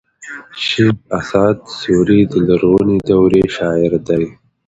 شېخ 0.65 0.97
اسعد 1.19 1.57
سوري 1.79 2.21
د 2.31 2.33
لرغوني 2.47 2.97
دورې 3.09 3.43
شاعر 3.55 3.91
دﺉ. 4.07 4.29